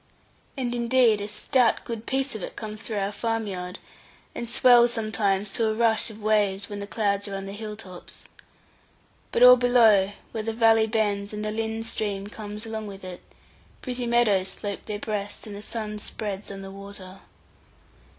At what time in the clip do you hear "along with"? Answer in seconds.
12.65-13.03